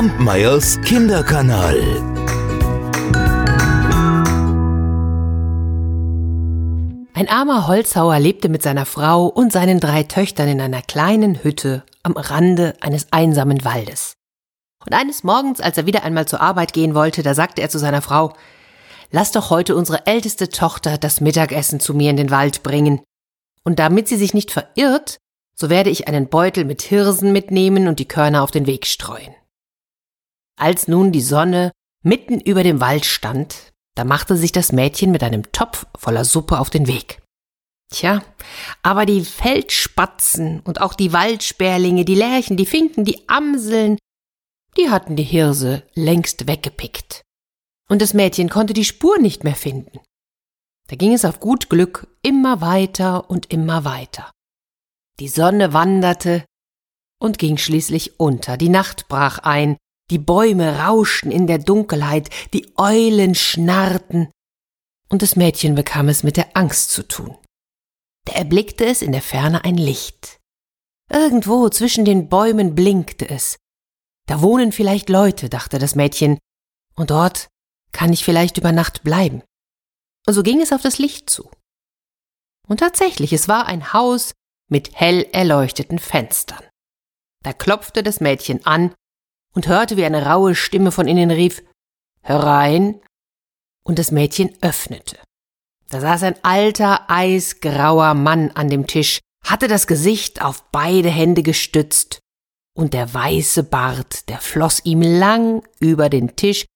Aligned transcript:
Kampmeyers 0.00 0.80
Kinderkanal. 0.80 1.76
Ein 7.12 7.28
armer 7.28 7.66
Holzhauer 7.66 8.18
lebte 8.18 8.48
mit 8.48 8.62
seiner 8.62 8.86
Frau 8.86 9.26
und 9.26 9.52
seinen 9.52 9.78
drei 9.78 10.04
Töchtern 10.04 10.48
in 10.48 10.62
einer 10.62 10.80
kleinen 10.80 11.44
Hütte 11.44 11.84
am 12.02 12.12
Rande 12.12 12.72
eines 12.80 13.08
einsamen 13.10 13.62
Waldes. 13.62 14.14
Und 14.86 14.94
eines 14.94 15.22
Morgens, 15.22 15.60
als 15.60 15.76
er 15.76 15.84
wieder 15.84 16.02
einmal 16.02 16.26
zur 16.26 16.40
Arbeit 16.40 16.72
gehen 16.72 16.94
wollte, 16.94 17.22
da 17.22 17.34
sagte 17.34 17.60
er 17.60 17.68
zu 17.68 17.78
seiner 17.78 18.00
Frau, 18.00 18.32
Lass 19.10 19.32
doch 19.32 19.50
heute 19.50 19.76
unsere 19.76 20.06
älteste 20.06 20.48
Tochter 20.48 20.96
das 20.96 21.20
Mittagessen 21.20 21.78
zu 21.78 21.92
mir 21.92 22.08
in 22.08 22.16
den 22.16 22.30
Wald 22.30 22.62
bringen. 22.62 23.02
Und 23.64 23.78
damit 23.78 24.08
sie 24.08 24.16
sich 24.16 24.32
nicht 24.32 24.50
verirrt, 24.50 25.18
so 25.54 25.68
werde 25.68 25.90
ich 25.90 26.08
einen 26.08 26.30
Beutel 26.30 26.64
mit 26.64 26.80
Hirsen 26.80 27.34
mitnehmen 27.34 27.86
und 27.86 27.98
die 27.98 28.08
Körner 28.08 28.42
auf 28.42 28.50
den 28.50 28.66
Weg 28.66 28.86
streuen. 28.86 29.34
Als 30.60 30.88
nun 30.88 31.10
die 31.10 31.22
Sonne 31.22 31.72
mitten 32.02 32.38
über 32.38 32.62
dem 32.62 32.80
Wald 32.80 33.06
stand, 33.06 33.72
da 33.94 34.04
machte 34.04 34.36
sich 34.36 34.52
das 34.52 34.72
Mädchen 34.72 35.10
mit 35.10 35.22
einem 35.22 35.50
Topf 35.52 35.86
voller 35.96 36.26
Suppe 36.26 36.58
auf 36.58 36.68
den 36.68 36.86
Weg. 36.86 37.22
Tja, 37.90 38.22
aber 38.82 39.06
die 39.06 39.24
Feldspatzen 39.24 40.60
und 40.60 40.82
auch 40.82 40.92
die 40.92 41.14
Waldsperlinge, 41.14 42.04
die 42.04 42.14
Lerchen, 42.14 42.58
die 42.58 42.66
Finken, 42.66 43.06
die 43.06 43.26
Amseln, 43.26 43.96
die 44.76 44.90
hatten 44.90 45.16
die 45.16 45.24
Hirse 45.24 45.82
längst 45.94 46.46
weggepickt. 46.46 47.22
Und 47.88 48.02
das 48.02 48.12
Mädchen 48.12 48.50
konnte 48.50 48.74
die 48.74 48.84
Spur 48.84 49.18
nicht 49.18 49.44
mehr 49.44 49.56
finden. 49.56 49.98
Da 50.88 50.96
ging 50.96 51.14
es 51.14 51.24
auf 51.24 51.40
gut 51.40 51.70
Glück 51.70 52.06
immer 52.22 52.60
weiter 52.60 53.30
und 53.30 53.50
immer 53.50 53.86
weiter. 53.86 54.30
Die 55.20 55.28
Sonne 55.28 55.72
wanderte 55.72 56.44
und 57.18 57.38
ging 57.38 57.56
schließlich 57.56 58.20
unter, 58.20 58.58
die 58.58 58.68
Nacht 58.68 59.08
brach 59.08 59.38
ein, 59.38 59.78
die 60.10 60.18
Bäume 60.18 60.80
rauschten 60.80 61.30
in 61.30 61.46
der 61.46 61.58
Dunkelheit, 61.58 62.28
die 62.52 62.72
Eulen 62.76 63.34
schnarrten, 63.34 64.30
und 65.08 65.22
das 65.22 65.36
Mädchen 65.36 65.74
bekam 65.74 66.08
es 66.08 66.22
mit 66.22 66.36
der 66.36 66.56
Angst 66.56 66.90
zu 66.90 67.06
tun. 67.06 67.36
Da 68.26 68.34
erblickte 68.34 68.84
es 68.84 69.02
in 69.02 69.12
der 69.12 69.22
Ferne 69.22 69.64
ein 69.64 69.76
Licht. 69.76 70.38
Irgendwo 71.10 71.68
zwischen 71.68 72.04
den 72.04 72.28
Bäumen 72.28 72.74
blinkte 72.74 73.28
es. 73.28 73.56
Da 74.28 74.42
wohnen 74.42 74.70
vielleicht 74.70 75.08
Leute, 75.08 75.48
dachte 75.48 75.78
das 75.78 75.96
Mädchen, 75.96 76.38
und 76.94 77.10
dort 77.10 77.48
kann 77.92 78.12
ich 78.12 78.24
vielleicht 78.24 78.58
über 78.58 78.70
Nacht 78.70 79.02
bleiben. 79.02 79.42
Und 80.26 80.34
so 80.34 80.42
ging 80.42 80.60
es 80.60 80.72
auf 80.72 80.82
das 80.82 80.98
Licht 80.98 81.28
zu. 81.28 81.50
Und 82.68 82.78
tatsächlich, 82.78 83.32
es 83.32 83.48
war 83.48 83.66
ein 83.66 83.92
Haus 83.92 84.32
mit 84.70 84.94
hell 84.94 85.26
erleuchteten 85.32 85.98
Fenstern. 85.98 86.62
Da 87.42 87.52
klopfte 87.52 88.04
das 88.04 88.20
Mädchen 88.20 88.64
an 88.64 88.94
und 89.54 89.68
hörte, 89.68 89.96
wie 89.96 90.04
eine 90.04 90.26
raue 90.26 90.54
Stimme 90.54 90.92
von 90.92 91.08
innen 91.08 91.30
rief 91.30 91.62
Herein, 92.22 93.00
und 93.82 93.98
das 93.98 94.10
Mädchen 94.10 94.56
öffnete. 94.60 95.18
Da 95.88 96.00
saß 96.00 96.22
ein 96.24 96.44
alter, 96.44 97.10
eisgrauer 97.10 98.14
Mann 98.14 98.50
an 98.52 98.68
dem 98.68 98.86
Tisch, 98.86 99.20
hatte 99.44 99.68
das 99.68 99.86
Gesicht 99.86 100.42
auf 100.42 100.70
beide 100.70 101.08
Hände 101.08 101.42
gestützt, 101.42 102.20
und 102.76 102.94
der 102.94 103.12
weiße 103.12 103.64
Bart, 103.64 104.28
der 104.28 104.38
floss 104.38 104.84
ihm 104.84 105.02
lang 105.02 105.66
über 105.80 106.08
den 106.08 106.36
Tisch 106.36 106.66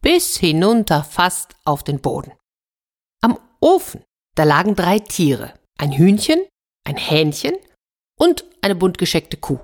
bis 0.00 0.36
hinunter 0.36 1.04
fast 1.04 1.56
auf 1.64 1.82
den 1.82 2.00
Boden. 2.00 2.32
Am 3.20 3.38
Ofen, 3.60 4.02
da 4.34 4.44
lagen 4.44 4.74
drei 4.74 4.98
Tiere, 4.98 5.54
ein 5.78 5.92
Hühnchen, 5.92 6.40
ein 6.84 6.96
Hähnchen 6.96 7.54
und 8.18 8.44
eine 8.62 8.74
buntgescheckte 8.74 9.36
Kuh. 9.36 9.60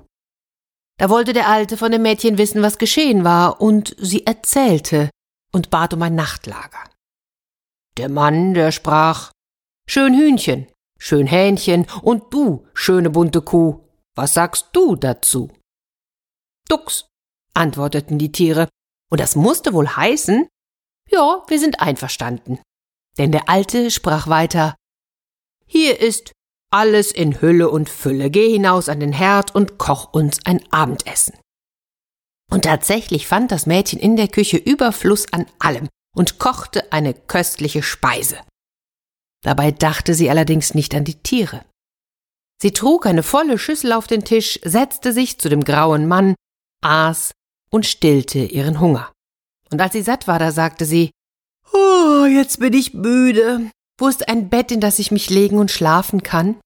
Da 0.97 1.09
wollte 1.09 1.33
der 1.33 1.47
Alte 1.47 1.77
von 1.77 1.91
dem 1.91 2.01
Mädchen 2.01 2.37
wissen, 2.37 2.61
was 2.61 2.79
geschehen 2.79 3.23
war, 3.23 3.61
und 3.61 3.95
sie 3.99 4.25
erzählte 4.25 5.09
und 5.51 5.69
bat 5.69 5.93
um 5.93 6.01
ein 6.01 6.15
Nachtlager. 6.15 6.83
Der 7.97 8.09
Mann, 8.09 8.53
der 8.53 8.71
sprach 8.71 9.31
Schön 9.87 10.13
Hühnchen, 10.15 10.67
schön 10.97 11.27
Hähnchen, 11.27 11.85
und 12.01 12.33
du, 12.33 12.67
schöne 12.73 13.09
bunte 13.09 13.41
Kuh, 13.41 13.79
was 14.15 14.33
sagst 14.33 14.69
du 14.73 14.95
dazu? 14.95 15.51
Dux, 16.67 17.05
antworteten 17.53 18.17
die 18.17 18.31
Tiere, 18.31 18.67
und 19.09 19.21
das 19.21 19.35
musste 19.35 19.73
wohl 19.73 19.87
heißen, 19.87 20.47
ja, 21.09 21.43
wir 21.47 21.59
sind 21.59 21.79
einverstanden. 21.79 22.59
Denn 23.17 23.31
der 23.31 23.49
Alte 23.49 23.91
sprach 23.91 24.27
weiter 24.27 24.75
Hier 25.65 25.99
ist 25.99 26.33
alles 26.77 27.11
in 27.11 27.41
Hülle 27.41 27.71
und 27.71 27.89
Fülle. 27.89 28.29
Geh 28.29 28.51
hinaus 28.51 28.87
an 28.87 28.99
den 28.99 29.11
Herd 29.11 29.55
und 29.55 29.79
koch 29.79 30.13
uns 30.13 30.45
ein 30.45 30.61
Abendessen. 30.71 31.33
Und 32.51 32.65
tatsächlich 32.65 33.25
fand 33.25 33.51
das 33.51 33.65
Mädchen 33.65 33.99
in 33.99 34.15
der 34.15 34.27
Küche 34.27 34.57
Überfluss 34.57 35.25
an 35.33 35.47
allem 35.57 35.89
und 36.15 36.37
kochte 36.37 36.93
eine 36.93 37.15
köstliche 37.15 37.81
Speise. 37.81 38.37
Dabei 39.43 39.71
dachte 39.71 40.13
sie 40.13 40.29
allerdings 40.29 40.75
nicht 40.75 40.93
an 40.93 41.03
die 41.03 41.15
Tiere. 41.15 41.65
Sie 42.61 42.73
trug 42.73 43.07
eine 43.07 43.23
volle 43.23 43.57
Schüssel 43.57 43.91
auf 43.91 44.05
den 44.05 44.23
Tisch, 44.23 44.59
setzte 44.63 45.13
sich 45.13 45.39
zu 45.39 45.49
dem 45.49 45.63
grauen 45.63 46.07
Mann, 46.07 46.35
aß 46.83 47.31
und 47.71 47.87
stillte 47.87 48.39
ihren 48.39 48.79
Hunger. 48.79 49.11
Und 49.71 49.81
als 49.81 49.93
sie 49.93 50.03
satt 50.03 50.27
war, 50.27 50.37
da 50.37 50.51
sagte 50.51 50.85
sie, 50.85 51.09
Oh, 51.73 52.25
jetzt 52.25 52.59
bin 52.59 52.73
ich 52.73 52.93
müde. 52.93 53.71
Wo 53.99 54.07
ist 54.07 54.29
ein 54.29 54.49
Bett, 54.49 54.71
in 54.71 54.79
das 54.79 54.99
ich 54.99 55.09
mich 55.09 55.31
legen 55.31 55.57
und 55.57 55.71
schlafen 55.71 56.21
kann? 56.21 56.59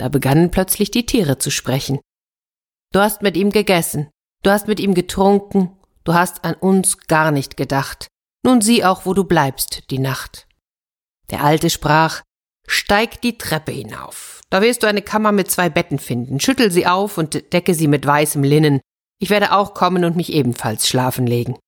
Da 0.00 0.08
begannen 0.08 0.50
plötzlich 0.50 0.90
die 0.90 1.04
Tiere 1.04 1.36
zu 1.36 1.50
sprechen. 1.50 2.00
Du 2.90 3.00
hast 3.00 3.20
mit 3.20 3.36
ihm 3.36 3.50
gegessen, 3.50 4.08
du 4.42 4.50
hast 4.50 4.66
mit 4.66 4.80
ihm 4.80 4.94
getrunken, 4.94 5.76
du 6.04 6.14
hast 6.14 6.42
an 6.42 6.54
uns 6.54 7.06
gar 7.06 7.30
nicht 7.30 7.58
gedacht. 7.58 8.06
Nun 8.42 8.62
sieh 8.62 8.82
auch, 8.82 9.04
wo 9.04 9.12
du 9.12 9.24
bleibst 9.24 9.90
die 9.90 9.98
Nacht. 9.98 10.48
Der 11.30 11.44
Alte 11.44 11.68
sprach, 11.68 12.22
Steig 12.66 13.20
die 13.20 13.36
Treppe 13.36 13.72
hinauf. 13.72 14.40
Da 14.48 14.62
wirst 14.62 14.82
du 14.82 14.86
eine 14.86 15.02
Kammer 15.02 15.32
mit 15.32 15.50
zwei 15.50 15.68
Betten 15.68 15.98
finden. 15.98 16.40
Schüttel 16.40 16.70
sie 16.70 16.86
auf 16.86 17.18
und 17.18 17.52
decke 17.52 17.74
sie 17.74 17.86
mit 17.86 18.06
weißem 18.06 18.42
Linnen. 18.42 18.80
Ich 19.18 19.28
werde 19.28 19.52
auch 19.52 19.74
kommen 19.74 20.06
und 20.06 20.16
mich 20.16 20.32
ebenfalls 20.32 20.88
schlafen 20.88 21.26
legen. 21.26 21.58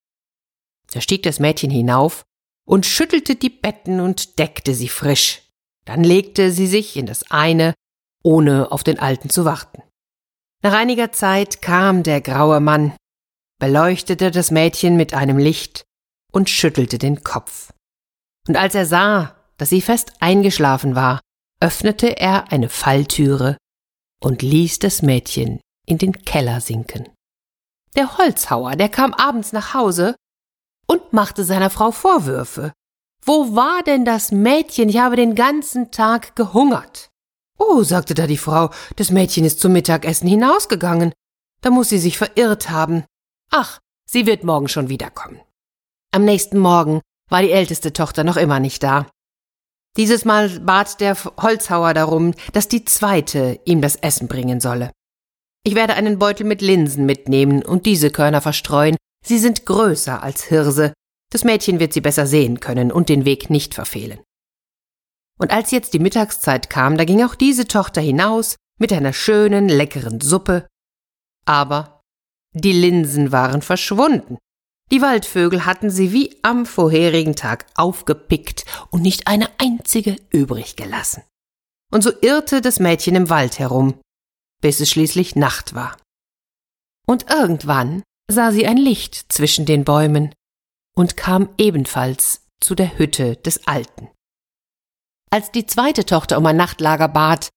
Da 0.94 1.02
stieg 1.02 1.22
das 1.22 1.38
Mädchen 1.38 1.70
hinauf 1.70 2.22
und 2.64 2.86
schüttelte 2.86 3.36
die 3.36 3.50
Betten 3.50 4.00
und 4.00 4.38
deckte 4.38 4.74
sie 4.74 4.88
frisch. 4.88 5.42
Dann 5.84 6.02
legte 6.02 6.50
sie 6.50 6.66
sich 6.66 6.96
in 6.96 7.04
das 7.04 7.30
eine, 7.30 7.74
ohne 8.22 8.72
auf 8.72 8.84
den 8.84 8.98
Alten 8.98 9.30
zu 9.30 9.44
warten. 9.44 9.82
Nach 10.62 10.72
einiger 10.72 11.12
Zeit 11.12 11.60
kam 11.60 12.02
der 12.02 12.20
graue 12.20 12.60
Mann, 12.60 12.94
beleuchtete 13.58 14.30
das 14.30 14.50
Mädchen 14.50 14.96
mit 14.96 15.14
einem 15.14 15.38
Licht 15.38 15.84
und 16.32 16.50
schüttelte 16.50 16.98
den 16.98 17.24
Kopf. 17.24 17.72
Und 18.48 18.56
als 18.56 18.74
er 18.74 18.86
sah, 18.86 19.36
dass 19.56 19.68
sie 19.68 19.80
fest 19.80 20.14
eingeschlafen 20.20 20.94
war, 20.94 21.20
öffnete 21.60 22.18
er 22.18 22.50
eine 22.50 22.68
Falltüre 22.68 23.56
und 24.20 24.42
ließ 24.42 24.78
das 24.78 25.02
Mädchen 25.02 25.60
in 25.86 25.98
den 25.98 26.24
Keller 26.24 26.60
sinken. 26.60 27.08
Der 27.94 28.18
Holzhauer, 28.18 28.76
der 28.76 28.88
kam 28.88 29.14
abends 29.14 29.52
nach 29.52 29.74
Hause 29.74 30.16
und 30.86 31.12
machte 31.12 31.44
seiner 31.44 31.70
Frau 31.70 31.90
Vorwürfe. 31.90 32.72
Wo 33.24 33.54
war 33.54 33.82
denn 33.84 34.04
das 34.04 34.32
Mädchen? 34.32 34.88
Ich 34.88 34.98
habe 34.98 35.16
den 35.16 35.34
ganzen 35.34 35.90
Tag 35.90 36.34
gehungert. 36.34 37.10
Oh, 37.62 37.82
sagte 37.82 38.14
da 38.14 38.26
die 38.26 38.38
Frau, 38.38 38.70
das 38.96 39.10
Mädchen 39.10 39.44
ist 39.44 39.60
zum 39.60 39.72
Mittagessen 39.72 40.28
hinausgegangen. 40.28 41.12
Da 41.60 41.70
muss 41.70 41.90
sie 41.90 41.98
sich 41.98 42.18
verirrt 42.18 42.70
haben. 42.70 43.04
Ach, 43.50 43.78
sie 44.08 44.26
wird 44.26 44.42
morgen 44.42 44.68
schon 44.68 44.88
wiederkommen. 44.88 45.40
Am 46.12 46.24
nächsten 46.24 46.58
Morgen 46.58 47.00
war 47.30 47.42
die 47.42 47.52
älteste 47.52 47.92
Tochter 47.92 48.24
noch 48.24 48.36
immer 48.36 48.58
nicht 48.58 48.82
da. 48.82 49.06
Dieses 49.96 50.24
Mal 50.24 50.60
bat 50.60 51.00
der 51.00 51.16
Holzhauer 51.40 51.94
darum, 51.94 52.34
dass 52.52 52.66
die 52.66 52.84
zweite 52.84 53.60
ihm 53.64 53.80
das 53.80 53.96
Essen 53.96 54.26
bringen 54.26 54.60
solle. 54.60 54.90
Ich 55.64 55.74
werde 55.74 55.94
einen 55.94 56.18
Beutel 56.18 56.44
mit 56.44 56.62
Linsen 56.62 57.06
mitnehmen 57.06 57.64
und 57.64 57.86
diese 57.86 58.10
Körner 58.10 58.40
verstreuen, 58.40 58.96
Sie 59.24 59.38
sind 59.38 59.66
größer 59.66 60.22
als 60.22 60.42
Hirse, 60.44 60.92
das 61.30 61.44
Mädchen 61.44 61.78
wird 61.78 61.92
sie 61.92 62.00
besser 62.00 62.26
sehen 62.26 62.60
können 62.60 62.90
und 62.90 63.08
den 63.08 63.24
Weg 63.24 63.48
nicht 63.48 63.74
verfehlen. 63.74 64.20
Und 65.42 65.50
als 65.50 65.72
jetzt 65.72 65.92
die 65.92 65.98
Mittagszeit 65.98 66.70
kam, 66.70 66.96
da 66.96 67.04
ging 67.04 67.24
auch 67.24 67.34
diese 67.34 67.66
Tochter 67.66 68.00
hinaus 68.00 68.54
mit 68.78 68.92
einer 68.92 69.12
schönen, 69.12 69.68
leckeren 69.68 70.20
Suppe. 70.20 70.68
Aber 71.44 72.00
die 72.54 72.72
Linsen 72.72 73.32
waren 73.32 73.60
verschwunden. 73.60 74.38
Die 74.92 75.02
Waldvögel 75.02 75.66
hatten 75.66 75.90
sie 75.90 76.12
wie 76.12 76.38
am 76.42 76.64
vorherigen 76.64 77.34
Tag 77.34 77.66
aufgepickt 77.74 78.66
und 78.90 79.02
nicht 79.02 79.26
eine 79.26 79.48
einzige 79.58 80.14
übrig 80.30 80.76
gelassen. 80.76 81.24
Und 81.90 82.04
so 82.04 82.12
irrte 82.20 82.60
das 82.60 82.78
Mädchen 82.78 83.16
im 83.16 83.28
Wald 83.28 83.58
herum, 83.58 84.00
bis 84.60 84.78
es 84.78 84.90
schließlich 84.90 85.34
Nacht 85.34 85.74
war. 85.74 85.96
Und 87.04 87.30
irgendwann 87.30 88.04
sah 88.30 88.52
sie 88.52 88.64
ein 88.64 88.76
Licht 88.76 89.32
zwischen 89.32 89.66
den 89.66 89.82
Bäumen 89.82 90.32
und 90.94 91.16
kam 91.16 91.48
ebenfalls 91.58 92.46
zu 92.60 92.76
der 92.76 92.96
Hütte 92.96 93.34
des 93.34 93.66
Alten. 93.66 94.08
Als 95.32 95.50
die 95.50 95.64
zweite 95.64 96.04
Tochter 96.04 96.36
um 96.36 96.44
ein 96.44 96.58
Nachtlager 96.58 97.08
bat, 97.08 97.48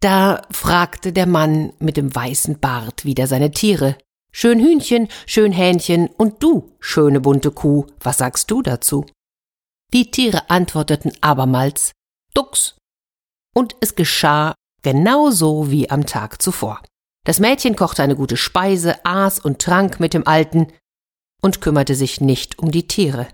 da 0.00 0.40
fragte 0.50 1.12
der 1.12 1.26
Mann 1.26 1.74
mit 1.78 1.98
dem 1.98 2.14
weißen 2.14 2.58
Bart 2.58 3.04
wieder 3.04 3.26
seine 3.26 3.50
Tiere, 3.50 3.98
schön 4.32 4.58
Hühnchen, 4.58 5.08
schön 5.26 5.52
Hähnchen 5.52 6.06
und 6.06 6.42
du, 6.42 6.74
schöne 6.80 7.20
bunte 7.20 7.50
Kuh, 7.50 7.84
was 8.00 8.16
sagst 8.16 8.50
du 8.50 8.62
dazu? 8.62 9.04
Die 9.92 10.10
Tiere 10.10 10.48
antworteten 10.48 11.12
abermals 11.20 11.92
Dux. 12.32 12.78
Und 13.54 13.76
es 13.82 13.94
geschah 13.94 14.54
genau 14.80 15.30
so 15.30 15.70
wie 15.70 15.90
am 15.90 16.06
Tag 16.06 16.40
zuvor. 16.40 16.80
Das 17.26 17.40
Mädchen 17.40 17.76
kochte 17.76 18.02
eine 18.02 18.16
gute 18.16 18.38
Speise, 18.38 19.04
aß 19.04 19.40
und 19.40 19.58
trank 19.58 20.00
mit 20.00 20.14
dem 20.14 20.26
Alten 20.26 20.68
und 21.42 21.60
kümmerte 21.60 21.94
sich 21.94 22.22
nicht 22.22 22.58
um 22.58 22.70
die 22.70 22.88
Tiere. 22.88 23.28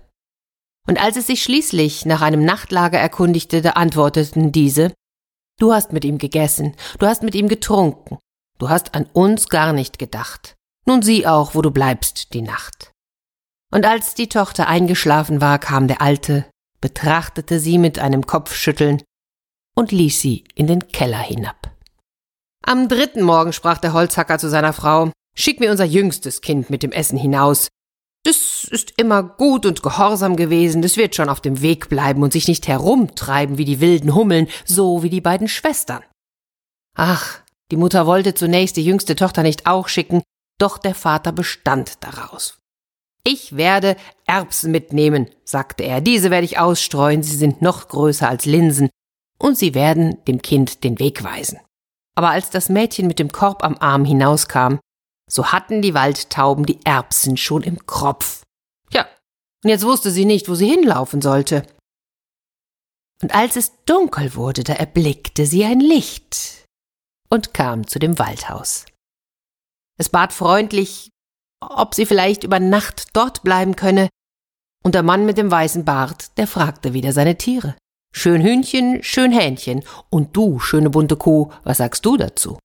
Und 0.87 1.01
als 1.01 1.17
es 1.17 1.27
sich 1.27 1.43
schließlich 1.43 2.05
nach 2.05 2.21
einem 2.21 2.45
Nachtlager 2.45 2.99
erkundigte, 2.99 3.75
antworteten 3.75 4.51
diese 4.51 4.93
Du 5.57 5.73
hast 5.73 5.93
mit 5.93 6.03
ihm 6.03 6.17
gegessen, 6.17 6.75
du 6.99 7.07
hast 7.07 7.23
mit 7.23 7.33
ihm 7.33 7.47
getrunken, 7.47 8.17
du 8.59 8.69
hast 8.69 8.93
an 8.93 9.07
uns 9.13 9.47
gar 9.47 9.71
nicht 9.71 9.99
gedacht. 9.99 10.55
Nun 10.85 11.01
sieh 11.01 11.25
auch, 11.25 11.55
wo 11.55 11.61
du 11.61 11.71
bleibst 11.71 12.33
die 12.33 12.41
Nacht. 12.41 12.91
Und 13.71 13.85
als 13.85 14.13
die 14.13 14.29
Tochter 14.29 14.67
eingeschlafen 14.67 15.41
war, 15.41 15.57
kam 15.59 15.87
der 15.87 16.01
Alte, 16.01 16.45
betrachtete 16.81 17.59
sie 17.59 17.77
mit 17.77 17.99
einem 17.99 18.27
Kopfschütteln 18.27 19.01
und 19.75 19.91
ließ 19.91 20.21
sie 20.21 20.43
in 20.55 20.67
den 20.67 20.87
Keller 20.89 21.19
hinab. 21.19 21.71
Am 22.63 22.87
dritten 22.87 23.23
Morgen 23.23 23.53
sprach 23.53 23.77
der 23.77 23.93
Holzhacker 23.93 24.39
zu 24.39 24.49
seiner 24.49 24.73
Frau, 24.73 25.11
Schick 25.37 25.59
mir 25.59 25.69
unser 25.69 25.85
jüngstes 25.85 26.41
Kind 26.41 26.69
mit 26.69 26.81
dem 26.81 26.91
Essen 26.91 27.17
hinaus. 27.17 27.67
Das 28.25 28.63
ist 28.63 28.93
immer 28.97 29.21
gut 29.21 29.67
und 29.67 29.83
gehorsam 29.83 30.35
gewesen, 30.35 30.81
das 30.81 30.97
wird 30.97 31.13
schon 31.13 31.29
auf 31.29 31.41
dem 31.41 31.61
Weg 31.61 31.89
bleiben 31.89 32.23
und 32.23 32.33
sich 32.33 32.47
nicht 32.47 32.67
herumtreiben 32.67 33.59
wie 33.59 33.65
die 33.65 33.81
wilden 33.81 34.15
Hummeln, 34.15 34.47
so 34.65 35.03
wie 35.03 35.11
die 35.11 35.21
beiden 35.21 35.47
Schwestern. 35.47 36.03
Ach, 36.97 37.41
die 37.69 37.75
Mutter 37.75 38.07
wollte 38.07 38.33
zunächst 38.33 38.77
die 38.77 38.83
jüngste 38.83 39.15
Tochter 39.15 39.43
nicht 39.43 39.67
auch 39.67 39.87
schicken, 39.87 40.23
doch 40.57 40.79
der 40.79 40.95
Vater 40.95 41.33
bestand 41.33 42.03
daraus. 42.03 42.57
Ich 43.23 43.57
werde 43.57 43.95
Erbsen 44.25 44.71
mitnehmen, 44.71 45.29
sagte 45.43 45.83
er, 45.83 46.01
diese 46.01 46.31
werde 46.31 46.45
ich 46.45 46.57
ausstreuen, 46.57 47.21
sie 47.21 47.35
sind 47.35 47.61
noch 47.61 47.87
größer 47.89 48.27
als 48.27 48.45
Linsen, 48.45 48.89
und 49.37 49.55
sie 49.55 49.75
werden 49.75 50.17
dem 50.25 50.41
Kind 50.41 50.83
den 50.83 50.97
Weg 50.97 51.23
weisen. 51.23 51.59
Aber 52.15 52.29
als 52.29 52.49
das 52.49 52.69
Mädchen 52.69 53.05
mit 53.05 53.19
dem 53.19 53.31
Korb 53.31 53.63
am 53.63 53.77
Arm 53.77 54.03
hinauskam, 54.03 54.79
so 55.29 55.51
hatten 55.51 55.81
die 55.81 55.93
Waldtauben 55.93 56.65
die 56.65 56.83
Erbsen 56.85 57.37
schon 57.37 57.63
im 57.63 57.85
Kropf. 57.85 58.43
Ja, 58.91 59.07
und 59.63 59.69
jetzt 59.69 59.85
wusste 59.85 60.11
sie 60.11 60.25
nicht, 60.25 60.49
wo 60.49 60.55
sie 60.55 60.69
hinlaufen 60.69 61.21
sollte. 61.21 61.65
Und 63.21 63.33
als 63.33 63.55
es 63.55 63.71
dunkel 63.85 64.35
wurde, 64.35 64.63
da 64.63 64.73
erblickte 64.73 65.45
sie 65.45 65.63
ein 65.65 65.79
Licht 65.79 66.65
und 67.29 67.53
kam 67.53 67.87
zu 67.87 67.99
dem 67.99 68.19
Waldhaus. 68.19 68.85
Es 69.97 70.09
bat 70.09 70.33
freundlich, 70.33 71.09
ob 71.61 71.95
sie 71.95 72.05
vielleicht 72.05 72.43
über 72.43 72.59
Nacht 72.59 73.15
dort 73.15 73.43
bleiben 73.43 73.75
könne, 73.75 74.09
und 74.83 74.93
der 74.93 75.01
Mann 75.01 75.25
mit 75.25 75.39
dem 75.39 75.49
weißen 75.49 75.83
Bart, 75.83 76.37
der 76.37 76.45
fragte 76.45 76.93
wieder 76.93 77.11
seine 77.11 77.37
Tiere. 77.37 77.75
Schön 78.13 78.43
Hühnchen, 78.43 79.01
schön 79.01 79.31
Hähnchen, 79.31 79.83
und 80.11 80.37
du, 80.37 80.59
schöne 80.59 80.91
bunte 80.91 81.17
Kuh, 81.17 81.51
was 81.63 81.77
sagst 81.77 82.05
du 82.05 82.17
dazu? 82.17 82.59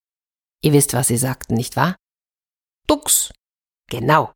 Ihr 0.63 0.75
wisst, 0.75 0.93
was 0.93 1.09
sie 1.09 1.17
sagten, 1.17 1.55
nicht 1.55 1.77
wahr? 1.77 1.97
Dux. 2.91 3.31
Genau. 3.89 4.33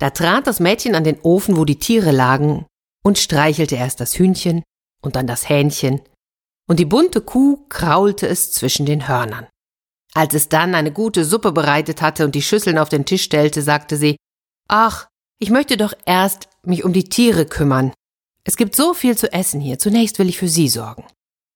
Da 0.00 0.10
trat 0.10 0.48
das 0.48 0.58
Mädchen 0.58 0.96
an 0.96 1.04
den 1.04 1.20
Ofen, 1.22 1.56
wo 1.56 1.64
die 1.64 1.78
Tiere 1.78 2.10
lagen, 2.10 2.66
und 3.04 3.18
streichelte 3.18 3.76
erst 3.76 4.00
das 4.00 4.18
Hühnchen 4.18 4.64
und 5.00 5.14
dann 5.14 5.28
das 5.28 5.48
Hähnchen, 5.48 6.00
und 6.68 6.80
die 6.80 6.84
bunte 6.84 7.20
Kuh 7.20 7.64
kraulte 7.68 8.26
es 8.26 8.50
zwischen 8.50 8.84
den 8.84 9.06
Hörnern. 9.06 9.46
Als 10.12 10.34
es 10.34 10.48
dann 10.48 10.74
eine 10.74 10.92
gute 10.92 11.24
Suppe 11.24 11.52
bereitet 11.52 12.02
hatte 12.02 12.24
und 12.24 12.34
die 12.34 12.42
Schüsseln 12.42 12.78
auf 12.78 12.88
den 12.88 13.04
Tisch 13.04 13.22
stellte, 13.22 13.62
sagte 13.62 13.96
sie 13.96 14.16
Ach, 14.66 15.06
ich 15.38 15.50
möchte 15.50 15.76
doch 15.76 15.92
erst 16.04 16.48
mich 16.64 16.84
um 16.84 16.92
die 16.92 17.04
Tiere 17.04 17.46
kümmern. 17.46 17.92
Es 18.42 18.56
gibt 18.56 18.74
so 18.74 18.92
viel 18.92 19.16
zu 19.16 19.32
essen 19.32 19.60
hier, 19.60 19.78
zunächst 19.78 20.18
will 20.18 20.28
ich 20.28 20.38
für 20.38 20.48
sie 20.48 20.68
sorgen. 20.68 21.04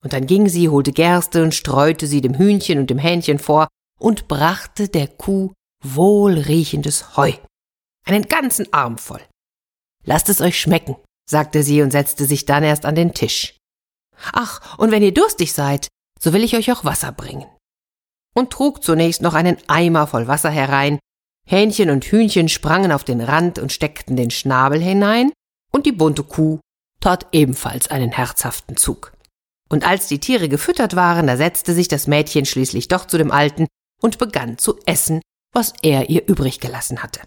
Und 0.04 0.12
dann 0.12 0.26
ging 0.26 0.48
sie, 0.48 0.68
holte 0.68 0.92
Gerste 0.92 1.42
und 1.42 1.54
streute 1.54 2.06
sie 2.06 2.20
dem 2.20 2.38
Hühnchen 2.38 2.78
und 2.78 2.90
dem 2.90 2.98
Hähnchen 2.98 3.40
vor 3.40 3.66
und 3.98 4.28
brachte 4.28 4.88
der 4.88 5.08
Kuh 5.08 5.52
wohlriechendes 5.82 7.16
Heu. 7.16 7.32
Einen 8.04 8.24
ganzen 8.28 8.72
Arm 8.72 8.98
voll. 8.98 9.20
Lasst 10.04 10.28
es 10.28 10.40
euch 10.40 10.60
schmecken, 10.60 10.96
sagte 11.28 11.62
sie 11.62 11.82
und 11.82 11.90
setzte 11.90 12.24
sich 12.24 12.44
dann 12.46 12.64
erst 12.64 12.84
an 12.84 12.94
den 12.94 13.14
Tisch. 13.14 13.56
Ach, 14.32 14.78
und 14.78 14.90
wenn 14.90 15.02
ihr 15.02 15.14
durstig 15.14 15.52
seid, 15.52 15.88
so 16.20 16.32
will 16.32 16.44
ich 16.44 16.56
euch 16.56 16.70
auch 16.72 16.84
Wasser 16.84 17.12
bringen. 17.12 17.46
Und 18.34 18.50
trug 18.50 18.82
zunächst 18.82 19.22
noch 19.22 19.34
einen 19.34 19.56
Eimer 19.68 20.06
voll 20.06 20.26
Wasser 20.26 20.50
herein, 20.50 20.98
Hähnchen 21.46 21.90
und 21.90 22.04
Hühnchen 22.04 22.48
sprangen 22.48 22.92
auf 22.92 23.04
den 23.04 23.20
Rand 23.20 23.58
und 23.58 23.72
steckten 23.72 24.16
den 24.16 24.30
Schnabel 24.30 24.80
hinein, 24.80 25.32
und 25.72 25.86
die 25.86 25.92
bunte 25.92 26.22
Kuh 26.22 26.60
tat 27.00 27.26
ebenfalls 27.32 27.88
einen 27.88 28.12
herzhaften 28.12 28.76
Zug. 28.76 29.12
Und 29.68 29.86
als 29.86 30.06
die 30.06 30.20
Tiere 30.20 30.48
gefüttert 30.48 30.94
waren, 30.96 31.26
da 31.26 31.36
setzte 31.36 31.74
sich 31.74 31.88
das 31.88 32.06
Mädchen 32.06 32.44
schließlich 32.44 32.88
doch 32.88 33.06
zu 33.06 33.18
dem 33.18 33.30
Alten 33.30 33.66
und 34.00 34.18
begann 34.18 34.58
zu 34.58 34.78
essen, 34.86 35.20
was 35.52 35.74
er 35.82 36.10
ihr 36.10 36.26
übrig 36.28 36.60
gelassen 36.60 37.02
hatte. 37.02 37.20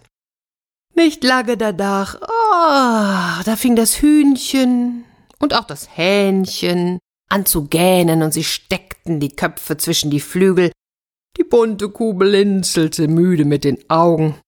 Nicht 0.94 1.22
lange 1.24 1.56
danach, 1.56 2.20
oh, 2.22 3.42
da 3.44 3.56
fing 3.56 3.76
das 3.76 4.00
Hühnchen 4.00 5.04
und 5.38 5.54
auch 5.54 5.64
das 5.64 5.96
Hähnchen 5.96 6.98
an 7.28 7.44
zu 7.44 7.66
gähnen 7.66 8.22
und 8.22 8.32
sie 8.32 8.44
steckten 8.44 9.20
die 9.20 9.34
Köpfe 9.34 9.76
zwischen 9.76 10.10
die 10.10 10.20
Flügel. 10.20 10.72
Die 11.36 11.44
bunte 11.44 11.90
Kuh 11.90 12.14
blinzelte 12.14 13.08
müde 13.08 13.44
mit 13.44 13.64
den 13.64 13.78
Augen. 13.90 14.40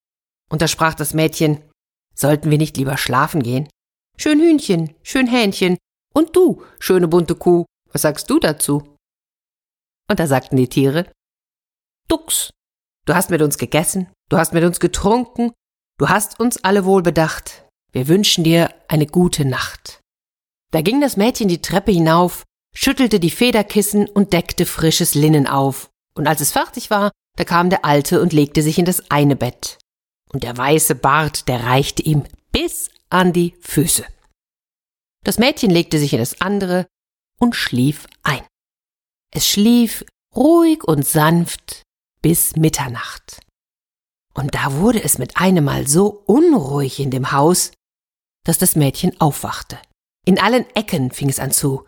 Und 0.49 0.63
da 0.63 0.69
sprach 0.69 0.95
das 0.95 1.13
Mädchen, 1.13 1.63
sollten 2.15 2.51
wir 2.51 2.59
nicht 2.59 2.77
lieber 2.77 2.97
schlafen 2.97 3.43
gehen? 3.43 3.69
Schön 4.17 4.41
Hühnchen, 4.41 4.95
schön 5.03 5.27
Hähnchen, 5.27 5.77
und 6.15 6.35
du, 6.35 6.65
schöne 6.79 7.07
bunte 7.09 7.35
Kuh, 7.35 7.67
was 7.93 8.03
sagst 8.03 8.31
du 8.31 8.39
dazu? 8.39 8.97
Und 10.09 10.19
da 10.19 10.27
sagten 10.27 10.57
die 10.57 10.69
Tiere, 10.69 11.13
Dux, 12.09 12.51
du 13.09 13.15
hast 13.15 13.31
mit 13.31 13.43
uns 13.43 13.59
gegessen, 13.59 14.09
du 14.29 14.39
hast 14.39 14.53
mit 14.53 14.65
uns 14.65 14.81
getrunken, 14.81 15.53
Du 15.99 16.09
hast 16.09 16.39
uns 16.39 16.63
alle 16.63 16.85
wohl 16.85 17.03
bedacht. 17.03 17.65
Wir 17.91 18.07
wünschen 18.07 18.45
dir 18.45 18.73
eine 18.87 19.07
gute 19.07 19.45
Nacht. 19.45 20.01
Da 20.71 20.81
ging 20.81 21.01
das 21.01 21.17
Mädchen 21.17 21.49
die 21.49 21.61
Treppe 21.61 21.91
hinauf, 21.91 22.45
schüttelte 22.73 23.19
die 23.19 23.31
Federkissen 23.31 24.09
und 24.09 24.33
deckte 24.33 24.65
frisches 24.65 25.15
Linnen 25.17 25.49
auf. 25.49 25.91
Und 26.15 26.29
als 26.29 26.41
es 26.41 26.53
fertig 26.53 26.91
war, 26.91 27.11
da 27.37 27.45
kam 27.45 27.69
der 27.69 27.85
Alte 27.85 28.23
und 28.23 28.33
legte 28.33 28.63
sich 28.63 28.79
in 28.79 28.85
das 28.85 29.11
eine 29.11 29.35
Bett. 29.35 29.79
Und 30.33 30.45
der 30.45 30.57
weiße 30.57 30.95
Bart, 30.95 31.49
der 31.49 31.65
reichte 31.65 32.03
ihm 32.03 32.25
bis 32.53 32.91
an 33.11 33.33
die 33.33 33.55
Füße. 33.61 34.05
Das 35.25 35.39
Mädchen 35.39 35.71
legte 35.71 35.99
sich 35.99 36.13
in 36.13 36.21
das 36.21 36.41
andere 36.41 36.87
und 37.41 37.57
schlief 37.57 38.07
ein. 38.23 38.43
Es 39.35 39.49
schlief 39.49 40.05
ruhig 40.37 40.85
und 40.85 41.05
sanft 41.05 41.83
bis 42.23 42.57
Mitternacht. 42.57 43.41
Und 44.35 44.55
da 44.55 44.75
wurde 44.75 45.03
es 45.03 45.19
mit 45.19 45.37
einem 45.37 45.65
Mal 45.65 45.87
so 45.89 46.23
unruhig 46.27 47.01
in 47.01 47.11
dem 47.11 47.33
Haus, 47.33 47.73
dass 48.45 48.59
das 48.59 48.77
Mädchen 48.77 49.21
aufwachte. 49.21 49.79
In 50.25 50.39
allen 50.39 50.65
Ecken 50.75 51.11
fing 51.11 51.29
es 51.29 51.41
an 51.41 51.51
zu 51.51 51.87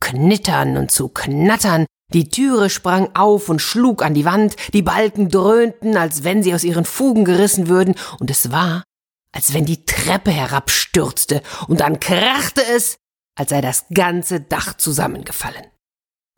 knittern 0.00 0.76
und 0.76 0.90
zu 0.90 1.08
knattern, 1.08 1.86
die 2.12 2.28
Türe 2.28 2.68
sprang 2.70 3.14
auf 3.14 3.48
und 3.48 3.60
schlug 3.60 4.02
an 4.02 4.14
die 4.14 4.24
Wand, 4.24 4.56
die 4.72 4.82
Balken 4.82 5.28
dröhnten, 5.30 5.96
als 5.96 6.24
wenn 6.24 6.42
sie 6.42 6.54
aus 6.54 6.64
ihren 6.64 6.84
Fugen 6.84 7.24
gerissen 7.24 7.68
würden, 7.68 7.94
und 8.20 8.30
es 8.30 8.52
war, 8.52 8.84
als 9.32 9.54
wenn 9.54 9.64
die 9.64 9.84
Treppe 9.84 10.30
herabstürzte, 10.30 11.42
und 11.68 11.80
dann 11.80 12.00
krachte 12.00 12.62
es, 12.64 12.96
als 13.36 13.50
sei 13.50 13.60
das 13.60 13.86
ganze 13.92 14.40
Dach 14.40 14.76
zusammengefallen. 14.76 15.66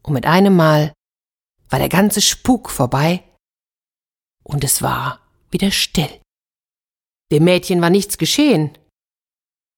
Und 0.02 0.14
mit 0.14 0.26
einem 0.26 0.54
Mal 0.56 0.92
war 1.68 1.78
der 1.78 1.88
ganze 1.88 2.20
Spuk 2.22 2.70
vorbei, 2.70 3.24
und 4.46 4.64
es 4.64 4.82
war 4.82 5.20
wieder 5.50 5.70
still. 5.70 6.20
Dem 7.32 7.44
Mädchen 7.44 7.80
war 7.80 7.90
nichts 7.90 8.18
geschehen. 8.18 8.76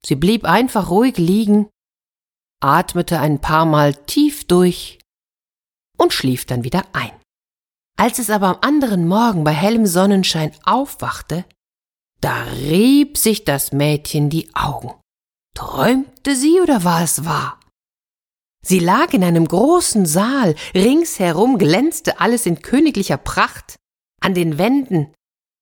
Sie 0.05 0.15
blieb 0.15 0.45
einfach 0.45 0.91
ruhig 0.91 1.17
liegen, 1.17 1.69
atmete 2.61 3.19
ein 3.21 3.41
paar 3.41 3.65
Mal 3.65 3.95
tief 3.95 4.47
durch 4.47 4.99
und 5.97 6.13
schlief 6.13 6.45
dann 6.45 6.65
wieder 6.65 6.85
ein. 6.93 7.13
Als 7.97 8.19
es 8.19 8.31
aber 8.31 8.49
am 8.49 8.59
anderen 8.61 9.09
Morgen 9.09 9.43
bei 9.43 9.53
hellem 9.53 9.87
Sonnenschein 9.87 10.53
aufwachte, 10.65 11.45
da 12.21 12.45
rieb 12.45 13.17
sich 13.17 13.45
das 13.45 13.73
Mädchen 13.73 14.31
die 14.31 14.55
Augen. 14.55 14.95
Träumte 15.55 16.37
sie 16.37 16.61
oder 16.61 16.85
war 16.85 17.03
es 17.03 17.25
wahr? 17.25 17.59
Sie 18.65 18.79
lag 18.79 19.13
in 19.13 19.25
einem 19.25 19.49
großen 19.49 20.05
Saal, 20.05 20.55
ringsherum 20.75 21.59
glänzte 21.59 22.21
alles 22.21 22.45
in 22.47 22.61
königlicher 22.61 23.17
Pracht, 23.17 23.78
an 24.21 24.35
den 24.35 24.59
Wänden 24.59 25.13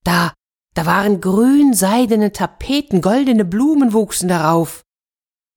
da, 0.07 0.33
da 0.75 0.87
waren 0.87 1.21
grün 1.21 1.75
seidene 1.75 2.33
Tapeten, 2.33 3.01
goldene 3.01 3.45
Blumen 3.45 3.93
wuchsen 3.93 4.29
darauf. 4.29 4.83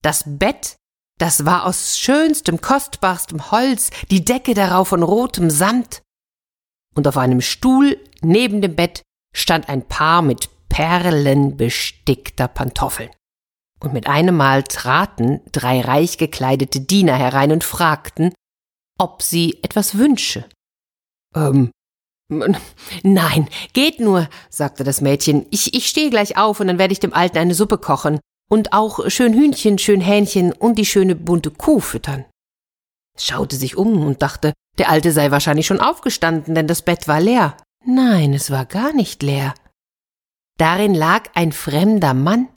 Das 0.02 0.24
Bett, 0.26 0.78
das 1.20 1.46
war 1.46 1.66
aus 1.66 2.00
schönstem, 2.00 2.62
kostbarstem 2.62 3.52
Holz, 3.52 3.92
die 4.10 4.26
Decke 4.26 4.54
darauf 4.54 4.90
von 4.90 5.04
rotem 5.04 5.50
Samt. 5.50 6.02
Und 6.96 7.08
auf 7.08 7.18
einem 7.18 7.42
Stuhl 7.42 8.00
neben 8.22 8.62
dem 8.62 8.76
Bett 8.76 9.04
stand 9.36 9.70
ein 9.70 9.88
Paar 9.88 10.22
mit 10.22 10.50
perlenbestickter 10.70 12.48
Pantoffeln. 12.48 13.12
Und 13.82 13.94
mit 13.94 14.08
einem 14.08 14.36
Mal 14.36 14.64
traten 14.64 15.42
drei 15.52 15.82
reich 15.82 16.18
gekleidete 16.18 16.82
Diener 16.82 17.16
herein 17.16 17.52
und 17.52 17.64
fragten, 17.64 18.34
ob 18.98 19.22
sie 19.22 19.60
etwas 19.64 19.98
wünsche. 19.98 20.50
Ähm, 21.36 21.72
nein, 23.04 23.50
geht 23.74 24.00
nur, 24.00 24.30
sagte 24.50 24.84
das 24.84 25.02
Mädchen. 25.02 25.46
Ich, 25.50 25.74
ich 25.74 25.88
stehe 25.88 26.10
gleich 26.10 26.38
auf 26.38 26.60
und 26.60 26.68
dann 26.68 26.78
werde 26.78 26.94
ich 26.94 27.00
dem 27.00 27.14
Alten 27.14 27.38
eine 27.38 27.56
Suppe 27.56 27.78
kochen 27.78 28.20
und 28.50 28.74
auch 28.74 29.10
schön 29.10 29.34
Hühnchen, 29.34 29.78
schön 29.78 30.02
Hähnchen 30.02 30.52
und 30.52 30.76
die 30.76 30.86
schöne 30.86 31.16
bunte 31.16 31.52
Kuh 31.52 31.80
füttern. 31.80 32.26
Es 33.16 33.26
schaute 33.26 33.56
sich 33.56 33.78
um 33.78 34.06
und 34.06 34.22
dachte, 34.22 34.54
der 34.78 34.90
Alte 34.90 35.12
sei 35.12 35.32
wahrscheinlich 35.32 35.68
schon 35.68 35.82
aufgestanden, 35.82 36.56
denn 36.56 36.68
das 36.68 36.82
Bett 36.82 37.08
war 37.08 37.20
leer. 37.20 37.58
Nein, 37.86 38.34
es 38.34 38.52
war 38.52 38.66
gar 38.66 38.94
nicht 38.94 39.24
leer. 39.24 39.54
Darin 40.58 40.94
lag 40.94 41.30
ein 41.36 41.52
fremder 41.52 42.14
Mann, 42.14 42.50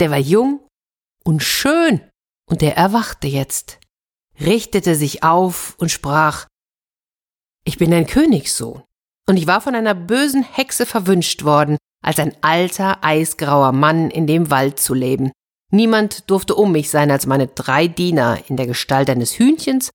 der 0.00 0.10
war 0.10 0.18
jung 0.18 0.60
und 1.24 1.42
schön, 1.42 2.00
und 2.50 2.60
der 2.60 2.76
erwachte 2.76 3.26
jetzt, 3.26 3.78
richtete 4.40 4.94
sich 4.94 5.22
auf 5.22 5.74
und 5.78 5.90
sprach 5.90 6.46
Ich 7.64 7.78
bin 7.78 7.92
ein 7.94 8.06
Königssohn, 8.06 8.82
und 9.32 9.38
ich 9.38 9.46
war 9.46 9.62
von 9.62 9.74
einer 9.74 9.94
bösen 9.94 10.42
Hexe 10.42 10.84
verwünscht 10.84 11.42
worden, 11.42 11.78
als 12.04 12.18
ein 12.18 12.36
alter, 12.42 13.02
eisgrauer 13.02 13.72
Mann 13.72 14.10
in 14.10 14.26
dem 14.26 14.50
Wald 14.50 14.78
zu 14.78 14.92
leben. 14.92 15.32
Niemand 15.70 16.28
durfte 16.28 16.54
um 16.54 16.70
mich 16.70 16.90
sein 16.90 17.10
als 17.10 17.24
meine 17.24 17.46
drei 17.46 17.88
Diener 17.88 18.38
in 18.48 18.58
der 18.58 18.66
Gestalt 18.66 19.08
eines 19.08 19.38
Hühnchens, 19.38 19.88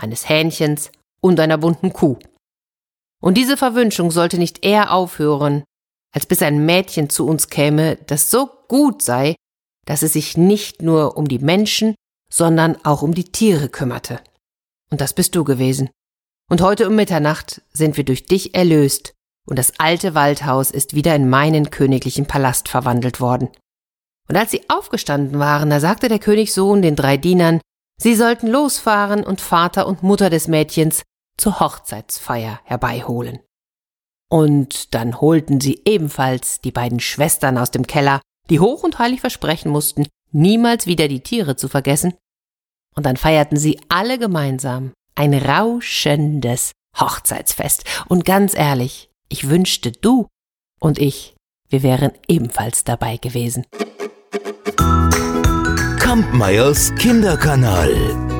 eines 0.00 0.28
Hähnchens 0.28 0.92
und 1.20 1.40
einer 1.40 1.58
bunten 1.58 1.92
Kuh. 1.92 2.20
Und 3.20 3.36
diese 3.36 3.56
Verwünschung 3.56 4.12
sollte 4.12 4.38
nicht 4.38 4.64
eher 4.64 4.92
aufhören, 4.92 5.64
als 6.12 6.26
bis 6.26 6.40
ein 6.40 6.64
Mädchen 6.64 7.10
zu 7.10 7.26
uns 7.26 7.48
käme, 7.48 7.96
das 8.06 8.30
so 8.30 8.48
gut 8.68 9.02
sei, 9.02 9.34
dass 9.86 10.02
es 10.02 10.12
sich 10.12 10.36
nicht 10.36 10.82
nur 10.82 11.16
um 11.16 11.26
die 11.26 11.40
Menschen, 11.40 11.96
sondern 12.32 12.76
auch 12.84 13.02
um 13.02 13.12
die 13.12 13.24
Tiere 13.24 13.68
kümmerte. 13.68 14.20
Und 14.92 15.00
das 15.00 15.14
bist 15.14 15.34
du 15.34 15.42
gewesen. 15.42 15.90
Und 16.50 16.60
heute 16.60 16.88
um 16.88 16.94
Mitternacht 16.94 17.62
sind 17.72 17.96
wir 17.96 18.04
durch 18.04 18.26
dich 18.26 18.54
erlöst, 18.54 19.14
und 19.46 19.58
das 19.58 19.78
alte 19.78 20.14
Waldhaus 20.14 20.70
ist 20.70 20.94
wieder 20.94 21.14
in 21.14 21.28
meinen 21.28 21.70
königlichen 21.70 22.26
Palast 22.26 22.68
verwandelt 22.68 23.20
worden. 23.20 23.48
Und 24.28 24.36
als 24.36 24.50
sie 24.50 24.62
aufgestanden 24.68 25.38
waren, 25.38 25.68
da 25.70 25.80
sagte 25.80 26.08
der 26.08 26.18
Königssohn 26.18 26.80
den 26.80 26.96
drei 26.96 27.16
Dienern, 27.16 27.60
sie 27.98 28.14
sollten 28.14 28.46
losfahren 28.46 29.22
und 29.24 29.40
Vater 29.40 29.86
und 29.86 30.02
Mutter 30.02 30.30
des 30.30 30.48
Mädchens 30.48 31.02
zur 31.36 31.60
Hochzeitsfeier 31.60 32.60
herbeiholen. 32.64 33.40
Und 34.30 34.94
dann 34.94 35.20
holten 35.20 35.60
sie 35.60 35.82
ebenfalls 35.84 36.60
die 36.60 36.72
beiden 36.72 37.00
Schwestern 37.00 37.58
aus 37.58 37.70
dem 37.70 37.86
Keller, 37.86 38.20
die 38.50 38.60
hoch 38.60 38.82
und 38.82 38.98
heilig 38.98 39.20
versprechen 39.20 39.70
mussten, 39.70 40.06
niemals 40.32 40.86
wieder 40.86 41.08
die 41.08 41.20
Tiere 41.20 41.56
zu 41.56 41.68
vergessen. 41.68 42.14
Und 42.94 43.06
dann 43.06 43.16
feierten 43.16 43.58
sie 43.58 43.80
alle 43.88 44.18
gemeinsam 44.18 44.92
ein 45.14 45.34
rauschendes 45.34 46.72
Hochzeitsfest. 46.98 47.84
Und 48.08 48.24
ganz 48.24 48.54
ehrlich, 48.54 49.10
ich 49.28 49.48
wünschte 49.48 49.92
du 49.92 50.26
und 50.80 50.98
ich, 50.98 51.34
wir 51.68 51.82
wären 51.82 52.12
ebenfalls 52.28 52.84
dabei 52.84 53.16
gewesen. 53.16 53.66
Kampmeyers 55.98 56.94
Kinderkanal. 56.96 58.33